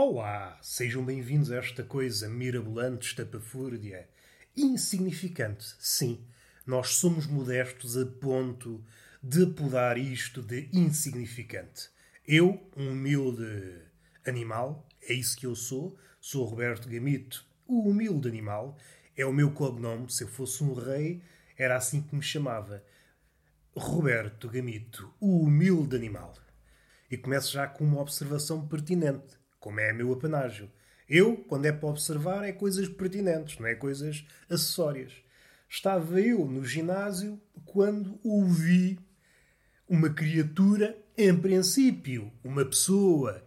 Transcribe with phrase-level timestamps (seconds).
[0.00, 4.08] Olá, sejam bem-vindos a esta coisa mirabolante, estapafúrdia,
[4.56, 5.74] insignificante.
[5.80, 6.24] Sim,
[6.64, 8.80] nós somos modestos a ponto
[9.20, 11.90] de apodar isto de insignificante.
[12.24, 13.82] Eu, um humilde
[14.24, 18.78] animal, é isso que eu sou, sou Roberto Gamito, o humilde animal,
[19.16, 20.12] é o meu cognome.
[20.12, 21.20] Se eu fosse um rei,
[21.56, 22.84] era assim que me chamava.
[23.76, 26.36] Roberto Gamito, o humilde animal.
[27.10, 30.70] E começo já com uma observação pertinente, como é meu apanágio.
[31.08, 35.12] Eu, quando é para observar, é coisas pertinentes, não é coisas acessórias.
[35.68, 38.98] Estava eu no ginásio quando ouvi
[39.88, 43.42] uma criatura, em princípio, uma pessoa,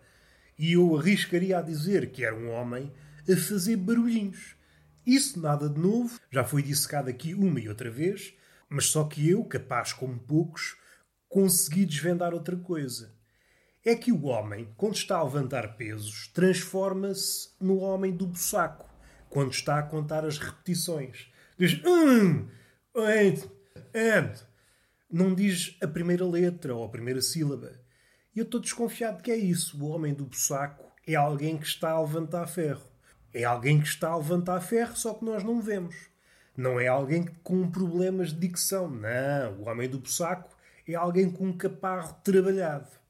[0.57, 2.91] e eu arriscaria a dizer que era um homem,
[3.31, 4.55] a fazer barulhinhos.
[5.05, 8.33] Isso nada de novo, já foi dissecado aqui uma e outra vez,
[8.69, 10.75] mas só que eu, capaz como poucos,
[11.27, 13.13] consegui desvendar outra coisa.
[13.83, 18.87] É que o homem, quando está a levantar pesos, transforma-se no homem do bussaco,
[19.27, 21.31] quando está a contar as repetições.
[21.57, 22.47] Diz um,
[22.95, 23.41] and,
[23.95, 24.33] and.
[25.09, 27.71] Não diz a primeira letra ou a primeira sílaba.
[28.35, 29.83] E eu estou desconfiado que é isso.
[29.83, 32.85] O homem do bussaco é alguém que está a levantar ferro.
[33.33, 35.95] É alguém que está a levantar ferro, só que nós não vemos.
[36.55, 38.87] Não é alguém com problemas de dicção.
[38.87, 39.53] Não.
[39.59, 40.55] O homem do bussaco
[40.87, 43.00] é alguém com um caparro trabalhado.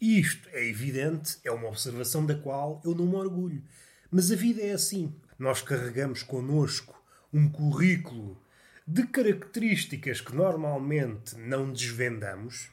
[0.00, 3.62] Isto é evidente, é uma observação da qual eu não me orgulho.
[4.10, 5.14] Mas a vida é assim.
[5.38, 7.00] Nós carregamos connosco
[7.32, 8.40] um currículo
[8.86, 12.68] de características que normalmente não desvendamos,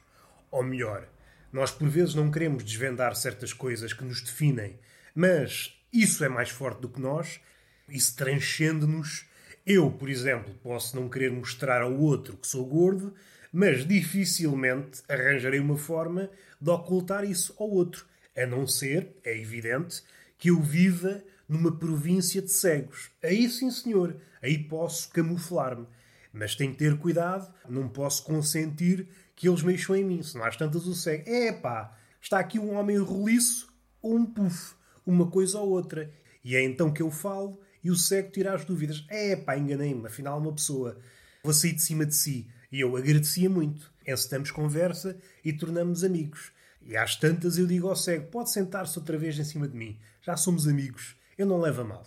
[0.50, 1.08] ou melhor,
[1.52, 4.78] nós por vezes não queremos desvendar certas coisas que nos definem,
[5.14, 7.40] mas isso é mais forte do que nós,
[7.88, 9.26] isso transcende-nos
[9.66, 13.14] eu, por exemplo, posso não querer mostrar ao outro que sou gordo,
[13.54, 16.28] mas dificilmente arranjarei uma forma
[16.60, 18.04] de ocultar isso ao outro,
[18.36, 20.02] a não ser, é evidente,
[20.36, 23.12] que eu viva numa província de cegos.
[23.22, 25.86] Aí sim, senhor, aí posso camuflar-me.
[26.32, 29.06] Mas tenho que ter cuidado, não posso consentir
[29.36, 31.22] que eles mexam em mim, senão às tantas o cego.
[31.30, 33.72] É pá, está aqui um homem roliço
[34.02, 34.74] ou um puff,
[35.06, 36.10] uma coisa ou outra.
[36.42, 39.06] E é então que eu falo e o cego tira as dúvidas.
[39.08, 40.98] É pá, enganei-me, afinal uma pessoa.
[41.44, 42.48] Vou sair de cima de si.
[42.74, 43.88] E eu agradecia muito.
[44.04, 46.50] Encetamos conversa e tornamos amigos.
[46.82, 49.96] E às tantas eu digo ao cego: pode sentar-se outra vez em cima de mim.
[50.20, 51.14] Já somos amigos.
[51.38, 52.04] Eu não levo a mal.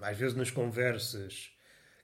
[0.00, 1.52] Às vezes nas conversas,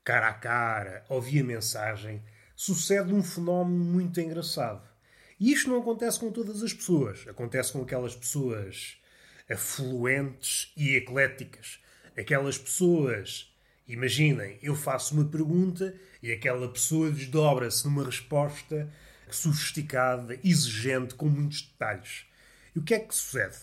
[0.05, 2.23] cara a cara, ou via mensagem,
[2.55, 4.89] sucede um fenómeno muito engraçado.
[5.41, 7.27] E isto não acontece com todas as pessoas.
[7.27, 8.97] Acontece com aquelas pessoas
[9.51, 11.81] afluentes e ecléticas
[12.17, 13.53] aquelas pessoas.
[13.89, 18.93] Imaginem, eu faço uma pergunta e aquela pessoa desdobra-se numa resposta
[19.31, 22.27] sofisticada, exigente, com muitos detalhes.
[22.77, 23.57] E o que é que sucede?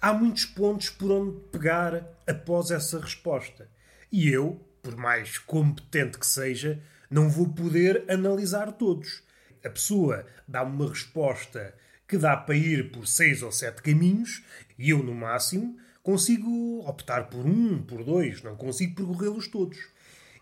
[0.00, 3.68] Há muitos pontos por onde pegar após essa resposta.
[4.10, 9.22] E eu, por mais competente que seja, não vou poder analisar todos.
[9.64, 11.74] A pessoa dá-me uma resposta
[12.06, 14.44] que dá para ir por seis ou sete caminhos
[14.78, 19.78] e eu, no máximo, consigo optar por um, por dois, não consigo percorrê-los todos.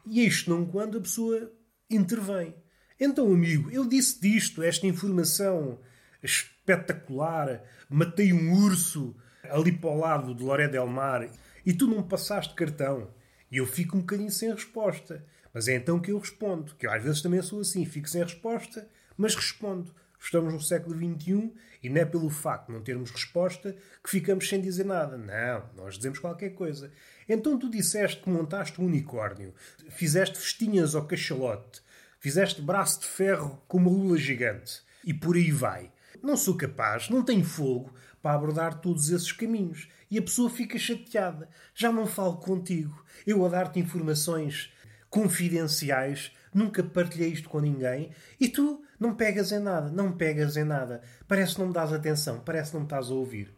[0.06, 1.52] E isto não quando a pessoa
[1.88, 2.54] intervém.
[2.98, 5.78] Então, amigo, eu disse disto, esta informação
[6.22, 11.28] espetacular, matei um urso ali para o lado de Loré del Mar
[11.64, 13.08] e tu não passaste cartão.
[13.50, 15.24] E eu fico um bocadinho sem resposta.
[15.52, 18.22] Mas é então que eu respondo, que eu às vezes também sou assim, fico sem
[18.22, 19.92] resposta, mas respondo.
[20.20, 24.48] Estamos no século XXI e não é pelo facto de não termos resposta que ficamos
[24.48, 25.16] sem dizer nada.
[25.16, 26.92] Não, nós dizemos qualquer coisa.
[27.28, 29.54] Então tu disseste que montaste um unicórnio,
[29.88, 31.80] fizeste festinhas ao cachalote,
[32.18, 35.90] fizeste braço de ferro com uma lula gigante e por aí vai.
[36.22, 39.88] Não sou capaz, não tenho fogo para abordar todos esses caminhos.
[40.10, 41.48] E a pessoa fica chateada.
[41.74, 43.04] Já não falo contigo.
[43.26, 44.70] Eu a dar-te informações
[45.08, 50.64] confidenciais, nunca partilhei isto com ninguém e tu não pegas em nada, não pegas em
[50.64, 51.00] nada.
[51.26, 53.52] Parece que não me dás atenção, parece que não me estás a ouvir.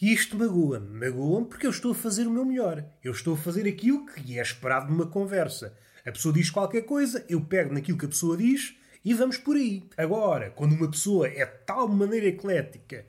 [0.00, 0.88] E isto magoa-me.
[0.88, 2.84] Magoa-me porque eu estou a fazer o meu melhor.
[3.02, 5.76] Eu estou a fazer aquilo que é esperado numa conversa.
[6.06, 9.56] A pessoa diz qualquer coisa, eu pego naquilo que a pessoa diz e vamos por
[9.56, 9.88] aí.
[9.96, 13.04] Agora, quando uma pessoa é de tal maneira eclética,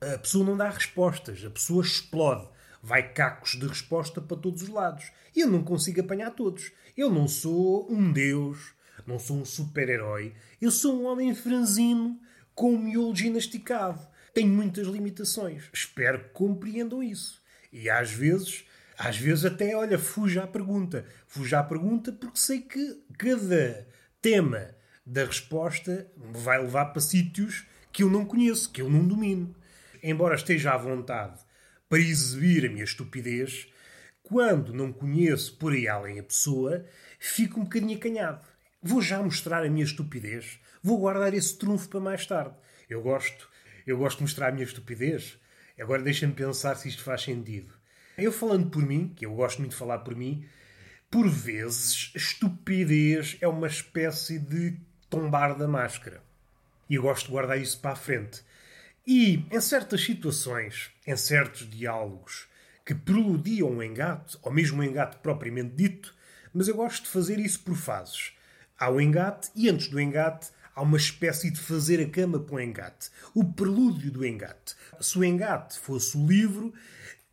[0.00, 2.48] a pessoa não dá respostas, a pessoa explode.
[2.82, 5.12] Vai cacos de resposta para todos os lados.
[5.36, 6.72] E eu não consigo apanhar todos.
[6.96, 8.72] Eu não sou um deus,
[9.10, 10.32] não sou um super-herói.
[10.60, 12.18] Eu sou um homem franzino
[12.54, 14.00] com o miolo ginasticado.
[14.32, 15.64] Tenho muitas limitações.
[15.72, 17.42] Espero que compreendam isso.
[17.72, 18.64] E às vezes,
[18.96, 21.04] às vezes até, olha, fuja à pergunta.
[21.26, 23.86] Fuja à pergunta porque sei que cada
[24.22, 24.74] tema
[25.04, 29.54] da resposta me vai levar para sítios que eu não conheço, que eu não domino.
[30.02, 31.40] Embora esteja à vontade
[31.88, 33.66] para exibir a minha estupidez,
[34.22, 36.86] quando não conheço por aí além a pessoa,
[37.18, 38.46] fico um bocadinho acanhado.
[38.82, 40.58] Vou já mostrar a minha estupidez.
[40.82, 42.54] Vou guardar esse trunfo para mais tarde.
[42.88, 43.46] Eu gosto,
[43.86, 45.38] eu gosto de mostrar a minha estupidez.
[45.78, 47.74] Agora deixa-me pensar se isto faz sentido.
[48.16, 50.46] Eu falando por mim, que eu gosto muito de falar por mim,
[51.10, 54.78] por vezes estupidez é uma espécie de
[55.10, 56.22] tombar da máscara.
[56.88, 58.42] E eu gosto de guardar isso para a frente.
[59.06, 62.48] E em certas situações, em certos diálogos
[62.86, 66.14] que preludiam o engate, ou mesmo o engate propriamente dito,
[66.54, 68.32] mas eu gosto de fazer isso por fases.
[68.80, 72.54] Há o engate e antes do engate há uma espécie de fazer a cama para
[72.54, 73.10] o engate.
[73.34, 74.74] O prelúdio do engate.
[74.98, 76.72] Se o engate fosse o livro,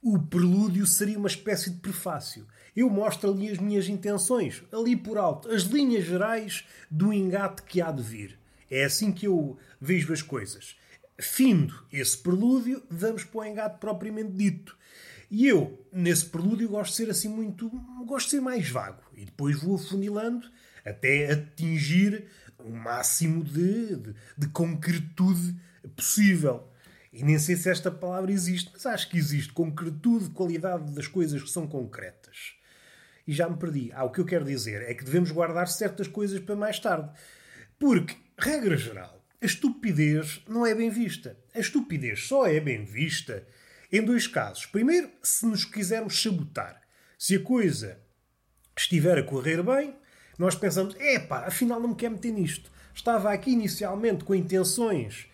[0.01, 2.45] o prelúdio seria uma espécie de prefácio.
[2.75, 7.79] Eu mostro ali as minhas intenções, ali por alto, as linhas gerais do engate que
[7.79, 8.37] há de vir.
[8.69, 10.75] É assim que eu vejo as coisas.
[11.17, 14.77] Findo esse prelúdio, vamos para o engate propriamente dito.
[15.31, 17.69] E eu, nesse prelúdio, gosto de ser assim muito.
[18.05, 19.01] gosto de ser mais vago.
[19.15, 20.51] E depois vou afunilando
[20.89, 22.25] até atingir
[22.59, 25.55] o máximo de, de, de concretude
[25.95, 26.71] possível.
[27.11, 29.53] E nem sei se esta palavra existe, mas acho que existe.
[29.53, 32.53] Concretude, qualidade das coisas que são concretas.
[33.25, 33.91] E já me perdi.
[33.93, 37.09] Ah, o que eu quero dizer é que devemos guardar certas coisas para mais tarde.
[37.79, 41.37] Porque, regra geral, a estupidez não é bem vista.
[41.53, 43.45] A estupidez só é bem vista
[43.91, 44.65] em dois casos.
[44.65, 46.81] Primeiro, se nos quisermos sabotar.
[47.17, 47.99] Se a coisa
[48.77, 49.95] estiver a correr bem,
[50.37, 52.71] nós pensamos: epá, afinal não me quer meter nisto.
[52.93, 55.27] Estava aqui inicialmente com intenções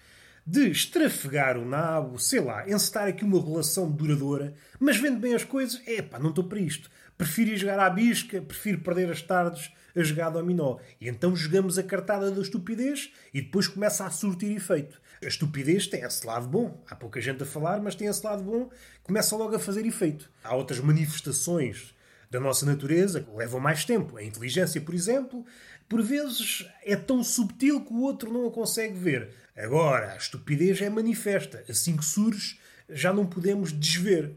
[0.45, 5.45] de estrafegar o nabo, sei lá, encetar aqui uma relação duradoura, mas vendo bem as
[5.45, 6.91] coisas, epá, não estou para isto.
[7.17, 10.77] Prefiro ir jogar à bisca, prefiro perder as tardes a jogar dominó.
[10.99, 15.01] E então jogamos a cartada da estupidez e depois começa a surtir efeito.
[15.23, 16.83] A estupidez tem esse lado bom.
[16.89, 18.69] Há pouca gente a falar, mas tem esse lado bom.
[19.03, 20.29] Começa logo a fazer efeito.
[20.43, 21.95] Há outras manifestações
[22.33, 24.17] da nossa natureza que levam mais tempo.
[24.17, 25.45] A inteligência, por exemplo,
[25.87, 29.29] por vezes é tão subtil que o outro não a consegue ver.
[29.55, 31.63] Agora, a estupidez é manifesta.
[31.69, 32.59] Assim que surge,
[32.89, 34.31] já não podemos desver.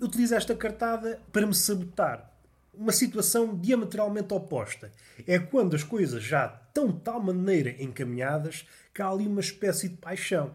[0.00, 2.32] Utilizo esta cartada para me sabotar.
[2.72, 4.90] Uma situação diametralmente oposta.
[5.26, 9.90] É quando as coisas já estão de tal maneira encaminhadas que há ali uma espécie
[9.90, 10.54] de paixão.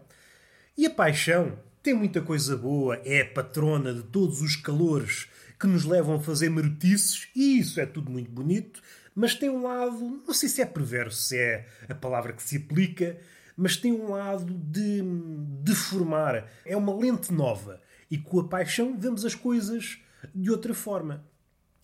[0.76, 5.28] E a paixão tem muita coisa boa, é a patrona de todos os calores
[5.58, 8.82] que nos levam a fazer marotices, e isso é tudo muito bonito,
[9.14, 12.58] mas tem um lado, não sei se é perverso, se é a palavra que se
[12.58, 13.18] aplica,
[13.56, 15.02] mas tem um lado de
[15.62, 16.46] deformar.
[16.64, 17.80] É uma lente nova.
[18.10, 19.98] E com a paixão vemos as coisas
[20.34, 21.24] de outra forma.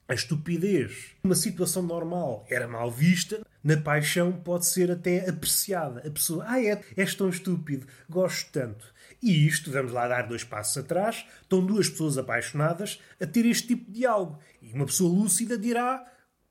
[0.06, 6.06] A estupidez, numa situação normal, era mal vista, na paixão pode ser até apreciada.
[6.06, 8.92] A pessoa, ah, é, és tão estúpido, gosto tanto.
[9.22, 13.68] E isto, vamos lá dar dois passos atrás, estão duas pessoas apaixonadas a ter este
[13.68, 14.38] tipo de diálogo.
[14.60, 16.04] E uma pessoa lúcida dirá,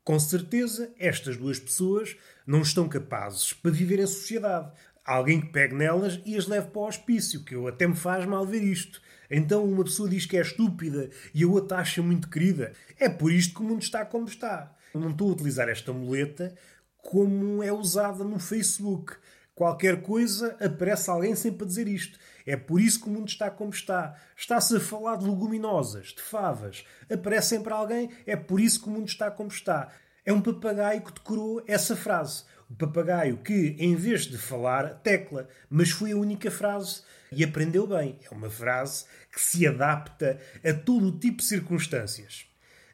[0.03, 2.15] com certeza, estas duas pessoas
[2.47, 4.71] não estão capazes para viver em sociedade.
[5.03, 8.25] Alguém que pegue nelas e as leve para o hospício, que eu até me faz
[8.25, 9.01] mal ver isto.
[9.29, 12.74] Então uma pessoa diz que é estúpida e a outra acha muito querida.
[13.00, 14.75] É por isto que o mundo está como está.
[14.93, 16.53] Não estou a utilizar esta muleta
[17.01, 19.13] como é usada no Facebook.
[19.53, 22.17] Qualquer coisa aparece alguém sempre a dizer isto.
[22.46, 24.15] É por isso que o mundo está como está.
[24.36, 26.84] Está-se a falar de leguminosas, de favas.
[27.12, 29.91] Aparece sempre alguém, é por isso que o mundo está como está.
[30.25, 32.43] É um papagaio que decorou essa frase.
[32.70, 37.86] O papagaio que, em vez de falar, tecla, mas foi a única frase e aprendeu
[37.86, 38.17] bem.
[38.24, 42.46] É uma frase que se adapta a todo o tipo de circunstâncias.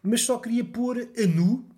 [0.01, 1.69] Mas só queria pôr a nu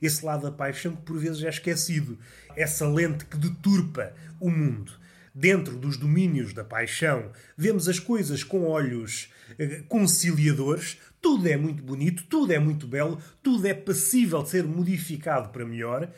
[0.00, 2.18] esse lado da paixão que por vezes é esquecido.
[2.56, 4.92] Essa lente que deturpa o mundo.
[5.34, 10.96] Dentro dos domínios da paixão, vemos as coisas com olhos eh, conciliadores.
[11.20, 15.66] Tudo é muito bonito, tudo é muito belo, tudo é passível de ser modificado para
[15.66, 16.10] melhor.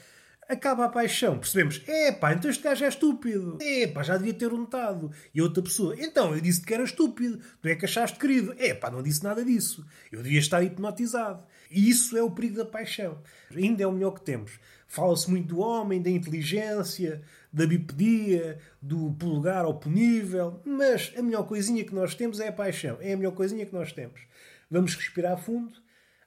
[0.48, 5.12] Acaba a paixão, percebemos, epá, então este gajo é estúpido, epá, já devia ter notado.
[5.34, 8.90] E outra pessoa, então, eu disse que era estúpido, tu é que achaste querido, epá,
[8.90, 11.44] não disse nada disso, eu devia estar hipnotizado.
[11.70, 13.20] E isso é o perigo da paixão.
[13.54, 14.58] Ainda é o melhor que temos.
[14.86, 17.20] Fala-se muito do homem, da inteligência,
[17.52, 22.96] da bipedia, do polegar oponível, mas a melhor coisinha que nós temos é a paixão.
[23.00, 24.22] É a melhor coisinha que nós temos.
[24.70, 25.74] Vamos respirar fundo.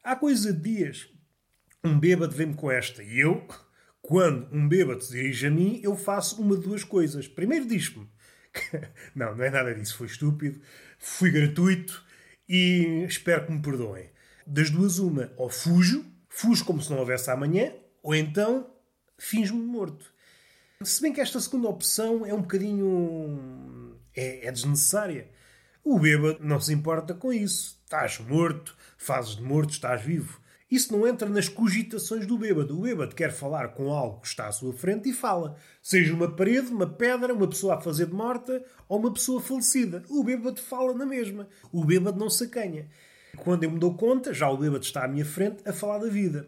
[0.03, 1.09] Há coisa de dias,
[1.83, 3.47] um bêbado vem-me com esta e eu,
[4.01, 7.27] quando um bêbado se dirige a mim, eu faço uma de duas coisas.
[7.27, 8.09] Primeiro diz-me
[9.15, 10.61] não, não é nada disso, foi estúpido,
[10.97, 12.03] fui gratuito
[12.47, 14.09] e espero que me perdoem.
[14.45, 18.69] Das duas, uma, ou fujo, fujo como se não houvesse amanhã, ou então
[19.17, 20.11] finjo-me morto.
[20.83, 23.97] Se bem que esta segunda opção é um bocadinho.
[24.15, 25.29] é, é desnecessária.
[25.83, 27.79] O bêbado não se importa com isso.
[27.83, 30.40] Estás morto, fazes de morto, estás vivo.
[30.71, 32.77] Isso não entra nas cogitações do bêbado.
[32.77, 35.57] O bêbado quer falar com algo que está à sua frente e fala.
[35.83, 40.01] Seja uma parede, uma pedra, uma pessoa a fazer de morta ou uma pessoa falecida.
[40.09, 41.49] O bêbado fala na mesma.
[41.73, 42.87] O bêbado não se acanha.
[43.35, 46.07] Quando eu me dou conta, já o bêbado está à minha frente a falar da
[46.07, 46.47] vida.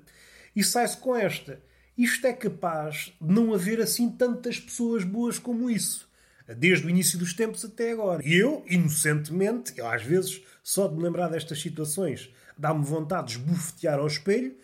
[0.56, 1.62] E sai-se com esta.
[1.98, 6.10] Isto é capaz de não haver assim tantas pessoas boas como isso.
[6.58, 8.25] Desde o início dos tempos até agora.
[8.25, 13.34] E eu, inocentemente, eu às vezes, só de me lembrar destas situações, dá-me vontade de
[13.34, 14.56] esbufetear ao espelho,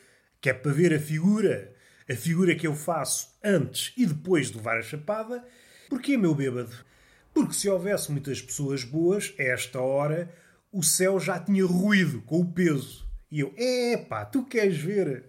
[0.41, 1.73] que é para ver a figura,
[2.09, 5.43] a figura que eu faço antes e depois de levar a chapada.
[5.89, 6.73] Porquê, meu bêbado?
[7.33, 10.33] Porque se houvesse muitas pessoas boas, a esta hora,
[10.71, 13.07] o céu já tinha ruído com o peso.
[13.31, 15.25] E eu, é pá, tu queres ver?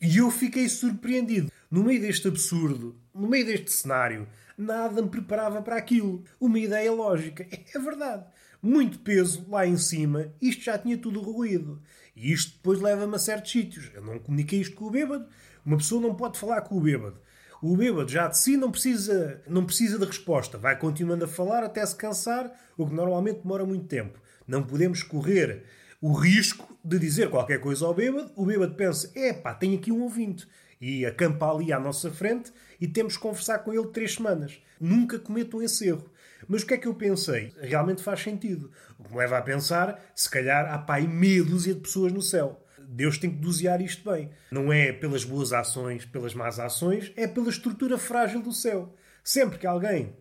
[0.00, 1.50] E eu fiquei surpreendido.
[1.70, 6.24] No meio deste absurdo, no meio deste cenário, nada me preparava para aquilo.
[6.40, 7.46] Uma ideia lógica.
[7.74, 8.24] É verdade
[8.64, 11.82] muito peso lá em cima, isto já tinha tudo ruído.
[12.16, 13.90] E isto depois leva-me a certos sítios.
[13.94, 15.26] Eu não comuniquei isto com o bêbado.
[15.64, 17.18] Uma pessoa não pode falar com o bêbado.
[17.60, 20.58] O bêbado já de si não precisa, não precisa de resposta.
[20.58, 24.18] Vai continuando a falar até se cansar, o que normalmente demora muito tempo.
[24.46, 25.64] Não podemos correr
[26.00, 28.30] o risco de dizer qualquer coisa ao bêbado.
[28.36, 30.46] O bêbado pensa, epá, tem aqui um ouvinte.
[30.80, 34.58] E acampa ali à nossa frente e temos que conversar com ele três semanas.
[34.78, 36.10] Nunca cometam esse erro.
[36.48, 37.52] Mas o que é que eu pensei?
[37.60, 38.70] Realmente faz sentido.
[38.98, 42.22] O que me leva a pensar, se calhar há pai meia dúzia de pessoas no
[42.22, 42.60] céu.
[42.78, 44.30] Deus tem que dosear isto bem.
[44.50, 48.94] Não é pelas boas ações, pelas más ações, é pela estrutura frágil do céu.
[49.22, 50.14] Sempre que alguém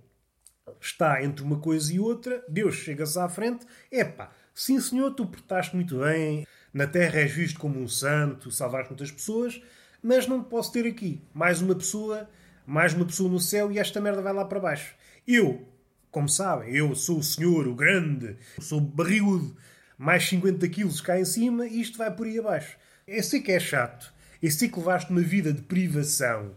[0.80, 5.76] está entre uma coisa e outra, Deus chega-se à frente, epá, sim senhor, tu portaste
[5.76, 9.62] muito bem, na terra és visto como um santo, salvaste muitas pessoas,
[10.02, 11.22] mas não posso ter aqui.
[11.34, 12.30] Mais uma pessoa,
[12.66, 14.96] mais uma pessoa no céu e esta merda vai lá para baixo.
[15.28, 15.68] Eu,
[16.14, 19.58] como sabem, eu sou o senhor, o grande, sou barrigudo,
[19.98, 22.78] mais 50 quilos cá em cima e isto vai por aí abaixo.
[23.08, 26.56] Eu sei que é chato, eu sei que levaste uma vida de privação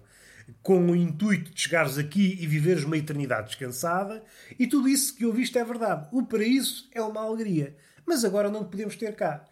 [0.63, 4.23] com o intuito de chegares aqui e viveres uma eternidade descansada
[4.59, 6.07] e tudo isso que ouviste é verdade.
[6.13, 9.43] O paraíso é uma alegria, mas agora não podemos ter cá.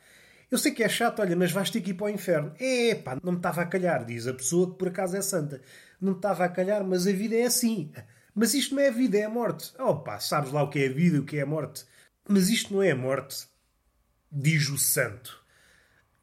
[0.50, 2.52] Eu sei que é chato, olha, mas vais ter que ir para o inferno.
[2.60, 5.62] É, pá, não me estava a calhar, diz a pessoa que por acaso é santa.
[5.98, 7.90] Não me estava a calhar, mas a vida é assim.
[8.34, 9.72] Mas isto não é vida, é a morte.
[9.78, 11.84] Oh sabes lá o que é a vida e o que é a morte.
[12.28, 13.46] Mas isto não é a morte,
[14.30, 15.42] diz o santo.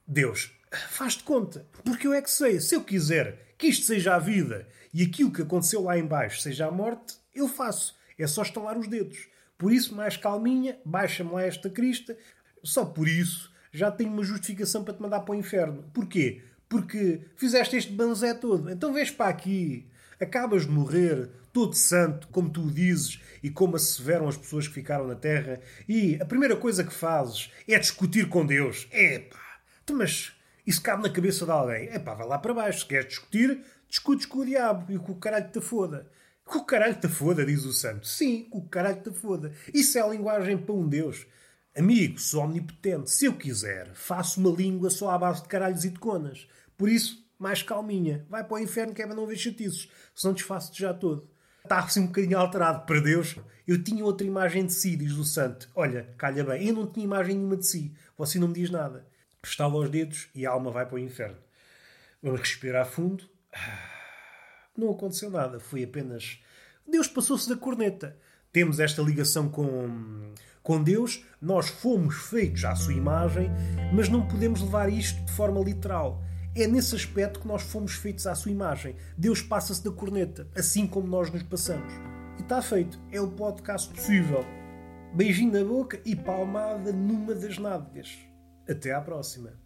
[0.05, 0.51] Deus,
[0.89, 2.59] faz-te conta, porque eu é que sei.
[2.59, 6.67] Se eu quiser que isto seja a vida e aquilo que aconteceu lá embaixo seja
[6.67, 7.95] a morte, eu faço.
[8.17, 9.27] É só estalar os dedos.
[9.57, 12.17] Por isso, mais calminha, baixa-me lá esta crista.
[12.63, 15.89] Só por isso já tenho uma justificação para te mandar para o inferno.
[15.93, 16.43] Porquê?
[16.67, 18.69] Porque fizeste este banzé todo.
[18.69, 19.87] Então vês para aqui.
[20.21, 24.75] Acabas de morrer, todo santo, como tu o dizes, e como asseveram as pessoas que
[24.75, 25.59] ficaram na Terra,
[25.89, 28.87] e a primeira coisa que fazes é discutir com Deus.
[28.91, 29.59] Epá,
[29.91, 30.31] mas
[30.65, 31.93] isso cabe na cabeça de alguém.
[31.93, 32.81] Epá, vai lá para baixo.
[32.81, 36.07] Se queres discutir, discutes com o diabo e com o caralho te foda.
[36.45, 38.07] Com o caralho te foda, diz o santo.
[38.07, 39.51] Sim, com o caralho te foda.
[39.73, 41.25] Isso é a linguagem para um Deus.
[41.75, 43.09] Amigo, sou omnipotente.
[43.09, 46.47] Se eu quiser, faço uma língua só à base de caralhos e de conas.
[46.77, 48.25] Por isso, mais calminha.
[48.29, 49.89] Vai para o inferno que é para não ver chatiços.
[50.15, 51.27] Senão desfaço-te já todo.
[51.63, 52.85] Está assim um bocadinho alterado.
[52.85, 53.35] Para Deus,
[53.67, 55.69] eu tinha outra imagem de si, diz o santo.
[55.75, 57.95] Olha, calha bem, eu não tinha imagem nenhuma de si.
[58.17, 59.07] Você não me diz nada.
[59.43, 61.37] Estala aos dedos e a alma vai para o inferno.
[62.21, 63.27] Vamos respirar fundo.
[64.77, 65.59] Não aconteceu nada.
[65.59, 66.39] Foi apenas...
[66.87, 68.17] Deus passou-se da corneta.
[68.51, 71.25] Temos esta ligação com, com Deus.
[71.41, 73.49] Nós fomos feitos à sua imagem,
[73.93, 76.23] mas não podemos levar isto de forma literal.
[76.53, 78.97] É nesse aspecto que nós fomos feitos à sua imagem.
[79.17, 81.93] Deus passa-se da corneta, assim como nós nos passamos.
[82.37, 82.99] E está feito.
[83.09, 84.43] É o podcast possível.
[85.15, 88.17] Beijinho na boca e palmada numa das nádegas.
[88.67, 89.60] Até à próxima.